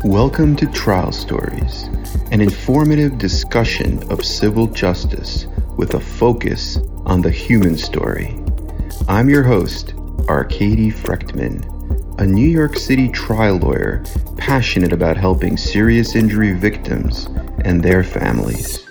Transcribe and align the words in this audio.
Welcome 0.00 0.56
to 0.56 0.66
Trial 0.66 1.12
Stories, 1.12 1.84
an 2.32 2.40
informative 2.40 3.18
discussion 3.18 4.02
of 4.10 4.24
civil 4.24 4.66
justice 4.66 5.46
with 5.76 5.94
a 5.94 6.00
focus 6.00 6.78
on 7.04 7.22
the 7.22 7.30
human 7.30 7.76
story. 7.76 8.36
I'm 9.06 9.28
your 9.28 9.44
host, 9.44 9.94
Arkady 10.28 10.90
Frekhtman, 10.90 11.64
a 12.18 12.26
New 12.26 12.48
York 12.48 12.76
City 12.76 13.08
trial 13.08 13.58
lawyer 13.58 14.02
passionate 14.36 14.92
about 14.92 15.16
helping 15.16 15.56
serious 15.56 16.16
injury 16.16 16.52
victims 16.54 17.26
and 17.64 17.82
their 17.82 18.02
families. 18.02 18.84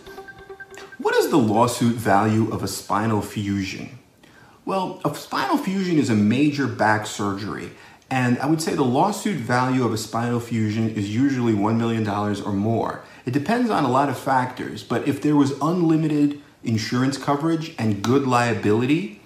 What 0.99 1.15
is 1.15 1.29
the 1.29 1.37
lawsuit 1.37 1.95
value 1.95 2.49
of 2.51 2.63
a 2.63 2.67
spinal 2.69 3.21
fusion? 3.21 3.99
Well, 4.63 5.01
a 5.03 5.13
spinal 5.15 5.57
fusion 5.57 5.97
is 5.97 6.09
a 6.09 6.15
major 6.15 6.67
back 6.67 7.07
surgery 7.07 7.71
and 8.11 8.37
I 8.39 8.45
would 8.45 8.61
say 8.61 8.73
the 8.73 8.83
lawsuit 8.83 9.37
value 9.37 9.85
of 9.85 9.93
a 9.93 9.97
spinal 9.97 10.41
fusion 10.41 10.89
is 10.89 11.15
usually 11.15 11.53
$1 11.53 11.77
million 11.77 12.07
or 12.07 12.51
more. 12.51 13.01
It 13.25 13.31
depends 13.31 13.69
on 13.69 13.85
a 13.85 13.89
lot 13.89 14.09
of 14.09 14.19
factors, 14.19 14.83
but 14.83 15.07
if 15.07 15.21
there 15.21 15.37
was 15.37 15.53
unlimited 15.61 16.41
insurance 16.61 17.17
coverage 17.17 17.73
and 17.79 18.03
good 18.03 18.27
liability, 18.27 19.21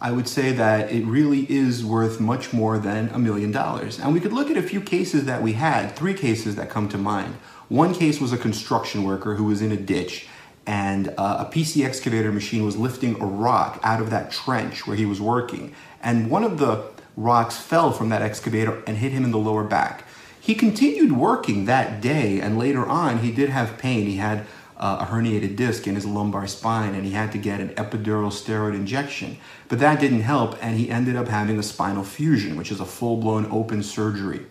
I 0.00 0.12
would 0.12 0.26
say 0.28 0.50
that 0.52 0.90
it 0.90 1.04
really 1.04 1.46
is 1.52 1.84
worth 1.84 2.20
much 2.20 2.54
more 2.54 2.78
than 2.78 3.10
a 3.10 3.18
million 3.18 3.52
dollars. 3.52 4.00
And 4.00 4.14
we 4.14 4.18
could 4.18 4.32
look 4.32 4.50
at 4.50 4.56
a 4.56 4.62
few 4.62 4.80
cases 4.80 5.26
that 5.26 5.42
we 5.42 5.52
had, 5.52 5.94
three 5.94 6.14
cases 6.14 6.56
that 6.56 6.70
come 6.70 6.88
to 6.88 6.98
mind. 6.98 7.34
One 7.68 7.92
case 7.94 8.18
was 8.18 8.32
a 8.32 8.38
construction 8.38 9.04
worker 9.04 9.34
who 9.34 9.44
was 9.44 9.60
in 9.60 9.72
a 9.72 9.76
ditch 9.76 10.26
and 10.66 11.08
uh, 11.18 11.44
a 11.46 11.52
PC 11.52 11.84
excavator 11.84 12.32
machine 12.32 12.64
was 12.64 12.78
lifting 12.78 13.20
a 13.20 13.26
rock 13.26 13.78
out 13.82 14.00
of 14.00 14.08
that 14.10 14.30
trench 14.30 14.86
where 14.86 14.96
he 14.96 15.04
was 15.04 15.20
working. 15.20 15.74
And 16.02 16.30
one 16.30 16.44
of 16.44 16.58
the 16.58 16.90
rocks 17.16 17.56
fell 17.56 17.92
from 17.92 18.08
that 18.08 18.22
excavator 18.22 18.82
and 18.86 18.96
hit 18.96 19.12
him 19.12 19.24
in 19.24 19.30
the 19.30 19.38
lower 19.38 19.64
back. 19.64 20.04
He 20.40 20.54
continued 20.54 21.12
working 21.12 21.66
that 21.66 22.00
day, 22.00 22.40
and 22.40 22.58
later 22.58 22.84
on, 22.84 23.18
he 23.18 23.30
did 23.30 23.50
have 23.50 23.78
pain. 23.78 24.06
He 24.06 24.16
had 24.16 24.46
uh, 24.76 24.98
a 25.00 25.12
herniated 25.12 25.54
disc 25.54 25.86
in 25.86 25.94
his 25.94 26.04
lumbar 26.04 26.48
spine, 26.48 26.94
and 26.94 27.04
he 27.04 27.12
had 27.12 27.30
to 27.32 27.38
get 27.38 27.60
an 27.60 27.68
epidural 27.70 28.32
steroid 28.32 28.74
injection. 28.74 29.38
But 29.68 29.78
that 29.78 30.00
didn't 30.00 30.22
help, 30.22 30.56
and 30.60 30.76
he 30.76 30.90
ended 30.90 31.14
up 31.14 31.28
having 31.28 31.58
a 31.58 31.62
spinal 31.62 32.02
fusion, 32.02 32.56
which 32.56 32.72
is 32.72 32.80
a 32.80 32.84
full 32.84 33.18
blown 33.18 33.46
open 33.52 33.84
surgery. 33.84 34.44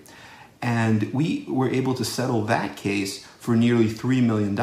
And 0.62 1.12
we 1.14 1.46
were 1.50 1.70
able 1.70 1.94
to 1.96 2.06
settle 2.06 2.44
that 2.44 2.78
case 2.78 3.26
for 3.26 3.56
nearly 3.58 3.90
$3 3.90 4.24
million. 4.24 4.56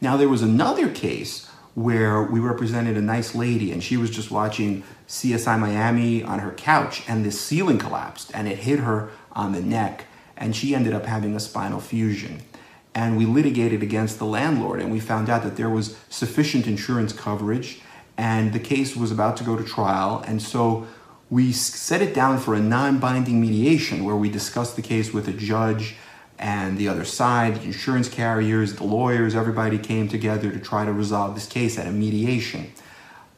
Now, 0.00 0.16
there 0.16 0.28
was 0.28 0.40
another 0.40 0.88
case 0.88 1.50
where 1.78 2.24
we 2.24 2.40
represented 2.40 2.96
a 2.96 3.00
nice 3.00 3.36
lady 3.36 3.70
and 3.70 3.84
she 3.84 3.96
was 3.96 4.10
just 4.10 4.32
watching 4.32 4.82
CSI 5.06 5.56
Miami 5.60 6.24
on 6.24 6.40
her 6.40 6.50
couch 6.50 7.04
and 7.06 7.24
the 7.24 7.30
ceiling 7.30 7.78
collapsed 7.78 8.32
and 8.34 8.48
it 8.48 8.58
hit 8.58 8.80
her 8.80 9.10
on 9.32 9.52
the 9.52 9.60
neck 9.60 10.06
and 10.36 10.56
she 10.56 10.74
ended 10.74 10.92
up 10.92 11.06
having 11.06 11.36
a 11.36 11.40
spinal 11.40 11.78
fusion. 11.78 12.42
And 12.96 13.16
we 13.16 13.26
litigated 13.26 13.80
against 13.80 14.18
the 14.18 14.24
landlord 14.24 14.80
and 14.80 14.90
we 14.90 14.98
found 14.98 15.30
out 15.30 15.44
that 15.44 15.56
there 15.56 15.70
was 15.70 15.96
sufficient 16.08 16.66
insurance 16.66 17.12
coverage 17.12 17.80
and 18.16 18.52
the 18.52 18.58
case 18.58 18.96
was 18.96 19.12
about 19.12 19.36
to 19.36 19.44
go 19.44 19.56
to 19.56 19.62
trial. 19.62 20.24
And 20.26 20.42
so 20.42 20.88
we 21.30 21.52
set 21.52 22.02
it 22.02 22.12
down 22.12 22.38
for 22.38 22.56
a 22.56 22.60
non 22.60 22.98
binding 22.98 23.40
mediation 23.40 24.02
where 24.02 24.16
we 24.16 24.28
discussed 24.28 24.74
the 24.74 24.82
case 24.82 25.12
with 25.12 25.28
a 25.28 25.32
judge 25.32 25.94
and 26.38 26.78
the 26.78 26.88
other 26.88 27.04
side, 27.04 27.56
the 27.56 27.64
insurance 27.64 28.08
carriers, 28.08 28.76
the 28.76 28.84
lawyers, 28.84 29.34
everybody 29.34 29.76
came 29.78 30.06
together 30.08 30.52
to 30.52 30.60
try 30.60 30.84
to 30.84 30.92
resolve 30.92 31.34
this 31.34 31.46
case 31.46 31.78
at 31.78 31.86
a 31.86 31.90
mediation. 31.90 32.70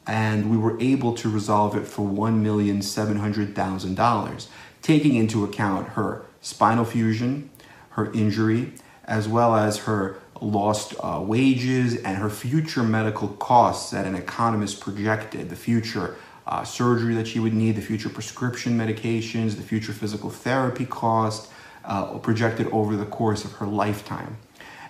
And 0.05 0.51
we 0.51 0.57
were 0.57 0.79
able 0.79 1.15
to 1.15 1.29
resolve 1.29 1.75
it 1.75 1.87
for 1.87 2.07
$1,700,000, 2.07 4.47
taking 4.81 5.15
into 5.15 5.43
account 5.43 5.89
her 5.89 6.23
spinal 6.41 6.85
fusion, 6.85 7.49
her 7.91 8.11
injury, 8.13 8.71
as 9.05 9.27
well 9.27 9.55
as 9.55 9.79
her 9.79 10.17
lost 10.39 10.93
uh, 10.99 11.19
wages 11.23 11.95
and 11.97 12.17
her 12.17 12.29
future 12.29 12.83
medical 12.83 13.29
costs 13.29 13.89
that 13.91 14.05
an 14.05 14.15
economist 14.15 14.79
projected, 14.79 15.49
the 15.49 15.55
future 15.55 16.15
uh, 16.47 16.63
surgery 16.63 17.13
that 17.15 17.27
she 17.27 17.39
would 17.39 17.53
need, 17.53 17.75
the 17.75 17.81
future 17.81 18.09
prescription 18.09 18.77
medications, 18.77 19.55
the 19.55 19.61
future 19.61 19.93
physical 19.93 20.29
therapy 20.29 20.85
cost, 20.85 21.49
uh, 21.85 22.17
projected 22.19 22.67
over 22.67 22.95
the 22.95 23.05
course 23.05 23.45
of 23.45 23.53
her 23.53 23.65
lifetime. 23.65 24.37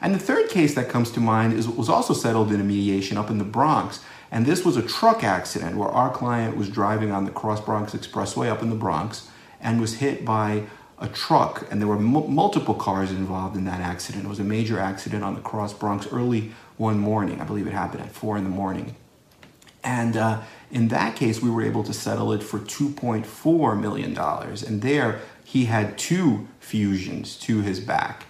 And 0.01 0.15
the 0.15 0.19
third 0.19 0.49
case 0.49 0.73
that 0.75 0.89
comes 0.89 1.11
to 1.11 1.19
mind 1.19 1.53
is, 1.53 1.67
was 1.67 1.89
also 1.89 2.13
settled 2.13 2.51
in 2.51 2.59
a 2.59 2.63
mediation 2.63 3.17
up 3.17 3.29
in 3.29 3.37
the 3.37 3.43
Bronx. 3.43 3.99
And 4.31 4.45
this 4.45 4.65
was 4.65 4.77
a 4.77 4.81
truck 4.81 5.23
accident 5.23 5.77
where 5.77 5.89
our 5.89 6.09
client 6.11 6.57
was 6.57 6.69
driving 6.69 7.11
on 7.11 7.25
the 7.25 7.31
Cross 7.31 7.61
Bronx 7.61 7.93
Expressway 7.93 8.49
up 8.49 8.61
in 8.61 8.69
the 8.69 8.75
Bronx 8.75 9.29
and 9.59 9.79
was 9.79 9.95
hit 9.95 10.25
by 10.25 10.63
a 10.97 11.07
truck. 11.07 11.67
And 11.69 11.79
there 11.79 11.87
were 11.87 11.97
m- 11.97 12.33
multiple 12.33 12.73
cars 12.73 13.11
involved 13.11 13.55
in 13.55 13.65
that 13.65 13.81
accident. 13.81 14.25
It 14.25 14.29
was 14.29 14.39
a 14.39 14.43
major 14.43 14.79
accident 14.79 15.23
on 15.23 15.35
the 15.35 15.41
Cross 15.41 15.73
Bronx 15.73 16.07
early 16.11 16.51
one 16.77 16.97
morning. 16.97 17.39
I 17.41 17.43
believe 17.43 17.67
it 17.67 17.73
happened 17.73 18.01
at 18.01 18.11
four 18.11 18.37
in 18.37 18.43
the 18.43 18.49
morning. 18.49 18.95
And 19.83 20.15
uh, 20.15 20.41
in 20.71 20.87
that 20.89 21.15
case, 21.15 21.41
we 21.41 21.49
were 21.49 21.61
able 21.61 21.83
to 21.83 21.93
settle 21.93 22.31
it 22.31 22.41
for 22.41 22.59
$2.4 22.59 23.79
million. 23.79 24.17
And 24.17 24.81
there, 24.81 25.21
he 25.43 25.65
had 25.65 25.97
two 25.97 26.47
fusions 26.59 27.35
to 27.39 27.61
his 27.61 27.79
back. 27.79 28.25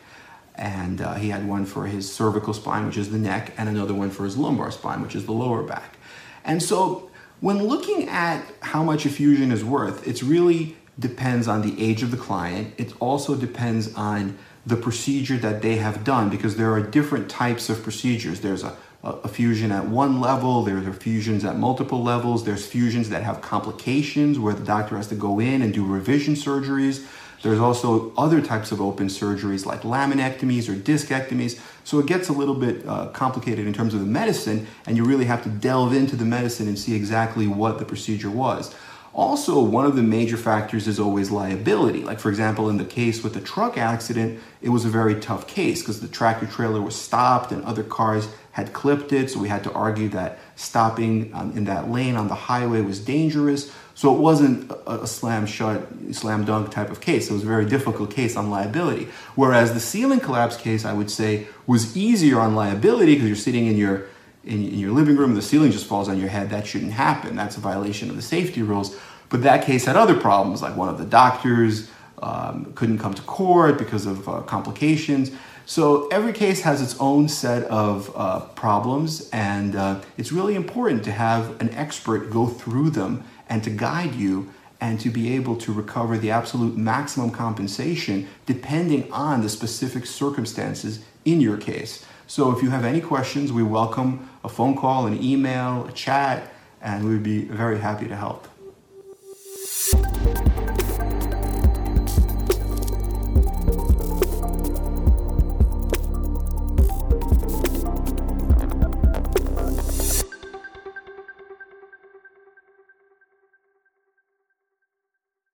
And 0.56 1.02
uh, 1.02 1.16
he 1.16 1.30
had 1.30 1.48
one 1.48 1.66
for 1.66 1.88
his 1.88 2.12
cervical 2.12 2.54
spine, 2.54 2.86
which 2.86 2.98
is 2.98 3.12
the 3.12 3.18
neck, 3.18 3.54
and 3.58 3.70
another 3.70 3.94
one 3.94 4.10
for 4.10 4.26
his 4.26 4.38
lumbar 4.38 4.72
spine, 4.72 5.02
which 5.02 5.16
is 5.16 5.26
the 5.26 5.32
lower 5.32 5.64
back. 5.64 5.98
And 6.44 6.62
so, 6.62 7.10
when 7.40 7.64
looking 7.64 8.08
at 8.10 8.44
how 8.62 8.84
much 8.84 9.06
a 9.06 9.10
fusion 9.10 9.52
is 9.52 9.64
worth, 9.64 10.08
it 10.08 10.22
really 10.22 10.76
depends 11.00 11.48
on 11.48 11.62
the 11.62 11.82
age 11.82 12.04
of 12.04 12.12
the 12.12 12.18
client. 12.18 12.74
It 12.78 12.94
also 13.00 13.36
depends 13.36 13.94
on 13.96 14.38
the 14.66 14.76
procedure 14.76 15.38
that 15.38 15.62
they 15.62 15.78
have 15.78 16.04
done 16.04 16.30
because 16.30 16.56
there 16.56 16.72
are 16.72 16.82
different 16.82 17.30
types 17.30 17.70
of 17.70 17.82
procedures. 17.84 18.42
There's 18.42 18.64
a 18.64 18.76
a 19.04 19.28
fusion 19.28 19.72
at 19.72 19.88
one 19.88 20.22
level, 20.22 20.64
there 20.64 20.78
are 20.78 20.94
fusions 20.94 21.44
at 21.44 21.58
multiple 21.58 22.04
levels, 22.04 22.46
there's 22.46 22.68
fusions 22.68 23.10
that 23.10 23.24
have 23.24 23.42
complications 23.42 24.38
where 24.38 24.54
the 24.54 24.64
doctor 24.64 24.96
has 24.96 25.08
to 25.08 25.16
go 25.16 25.40
in 25.40 25.64
and 25.64 25.74
do 25.74 25.84
revision 25.84 26.36
surgeries. 26.36 27.04
There's 27.42 27.60
also 27.60 28.14
other 28.16 28.42
types 28.42 28.72
of 28.72 28.80
open 28.80 29.08
surgeries 29.08 29.66
like 29.66 29.82
laminectomies 29.82 30.70
or 30.70 30.76
discectomies. 30.76 31.60
So 31.84 31.98
it 31.98 32.06
gets 32.06 32.30
a 32.30 32.34
little 32.34 32.54
bit 32.54 32.86
uh, 32.88 33.08
complicated 33.08 33.66
in 33.66 33.74
terms 33.74 33.96
of 33.96 34.02
the 34.02 34.06
medicine, 34.06 34.68
and 34.86 34.96
you 34.96 35.04
really 35.04 35.26
have 35.26 35.42
to 35.44 35.50
delve 35.50 35.94
into 35.94 36.16
the 36.16 36.26
medicine 36.26 36.68
and 36.68 36.78
see 36.78 36.94
exactly 36.94 37.48
what 37.48 37.80
the 37.80 37.86
procedure 37.86 38.30
was. 38.30 38.76
Also, 39.14 39.62
one 39.62 39.86
of 39.86 39.98
the 39.98 40.02
major 40.02 40.38
factors 40.38 40.88
is 40.88 40.98
always 40.98 41.32
liability. 41.32 42.02
Like, 42.04 42.20
for 42.20 42.30
example, 42.30 42.70
in 42.70 42.78
the 42.78 42.86
case 42.86 43.24
with 43.24 43.34
the 43.34 43.42
truck 43.42 43.78
accident, 43.78 44.40
it 44.62 44.70
was 44.70 44.86
a 44.86 44.90
very 44.90 45.20
tough 45.20 45.48
case 45.48 45.82
because 45.82 46.00
the 46.00 46.08
tractor 46.08 46.46
trailer 46.46 46.82
was 46.82 46.96
stopped 46.96 47.52
and 47.52 47.62
other 47.66 47.84
cars 47.84 48.30
had 48.52 48.72
clipped 48.72 49.12
it. 49.12 49.30
So 49.30 49.40
we 49.40 49.50
had 49.50 49.64
to 49.66 49.72
argue 49.74 50.08
that 50.10 50.40
stopping 50.56 51.34
um, 51.34 51.52
in 51.58 51.66
that 51.66 51.90
lane 51.90 52.16
on 52.16 52.30
the 52.30 52.36
highway 52.36 52.82
was 52.82 53.00
dangerous. 53.00 53.72
So 53.96 54.16
it 54.16 54.20
wasn't 54.20 54.72
a, 54.72 55.02
a, 55.02 55.08
slam 55.08 55.46
shut, 55.46 55.88
slam 56.12 56.46
dunk 56.46 56.72
type 56.72 56.90
of 56.90 57.02
case. 57.02 57.30
It 57.30 57.34
was 57.34 57.44
a 57.44 57.48
very 57.48 57.66
difficult 57.66 58.12
case 58.12 58.38
on 58.38 58.50
liability. 58.50 59.10
Whereas 59.36 59.74
the 59.74 59.82
ceiling 59.82 60.22
collapse 60.22 60.56
case, 60.56 60.86
I 60.86 60.94
would 60.94 61.12
say, 61.12 61.48
was 61.68 61.96
easier 61.98 62.40
on 62.40 62.56
liability 62.56 63.16
because 63.16 63.28
you're 63.28 63.36
sitting 63.36 63.68
in 63.68 63.78
your 63.78 64.06
in, 64.44 64.68
in 64.68 64.80
your 64.80 64.92
living 64.92 65.18
room, 65.18 65.36
the 65.36 65.42
ceiling 65.42 65.72
just 65.72 65.86
falls 65.86 66.10
on 66.10 66.20
your 66.20 66.30
head. 66.30 66.50
That 66.50 66.66
shouldn't 66.66 66.94
happen. 66.94 67.36
That's 67.36 67.58
a 67.58 67.60
violation 67.60 68.10
of 68.10 68.16
the 68.16 68.22
safety 68.22 68.62
rules. 68.62 68.98
But 69.30 69.44
that 69.44 69.66
case 69.66 69.86
had 69.86 69.96
other 69.96 70.20
problems, 70.20 70.62
like 70.62 70.76
one 70.76 70.90
of 70.90 70.98
the 70.98 71.06
doctors 71.06 71.90
um, 72.22 72.74
couldn't 72.76 73.00
come 73.00 73.14
to 73.14 73.22
court 73.24 73.78
because 73.78 74.06
of 74.06 74.28
uh, 74.28 74.42
complications. 74.42 75.32
So 75.66 76.08
every 76.10 76.34
case 76.34 76.62
has 76.62 76.82
its 76.82 77.00
own 77.00 77.30
set 77.30 77.64
of 77.66 78.12
uh, 78.16 78.42
problems, 78.56 79.30
and 79.30 79.76
uh, 79.76 80.02
it's 80.18 80.32
really 80.32 80.56
important 80.56 81.04
to 81.06 81.12
have 81.12 81.60
an 81.62 81.70
expert 81.70 82.30
go 82.30 82.48
through 82.48 82.90
them 82.90 83.24
and 83.48 83.64
to 83.64 83.70
guide 83.70 84.16
you 84.16 84.52
and 84.82 85.00
to 85.00 85.10
be 85.10 85.34
able 85.34 85.56
to 85.56 85.72
recover 85.72 86.18
the 86.18 86.32
absolute 86.32 86.76
maximum 86.76 87.30
compensation 87.30 88.28
depending 88.48 89.10
on 89.12 89.42
the 89.42 89.50
specific 89.50 90.06
circumstances 90.06 91.06
in 91.24 91.40
your 91.40 91.56
case. 91.56 92.04
So 92.26 92.52
if 92.52 92.64
you 92.64 92.72
have 92.72 92.84
any 92.84 93.00
questions, 93.00 93.54
we 93.54 93.62
welcome 93.62 94.28
a 94.44 94.50
phone 94.50 94.76
call, 94.76 95.06
an 95.06 95.22
email, 95.24 95.86
a 95.86 95.92
chat, 95.92 96.52
and 96.82 97.06
we 97.06 97.12
would 97.12 97.24
be 97.24 97.44
very 97.44 97.78
happy 97.78 98.08
to 98.08 98.16
help. 98.16 98.48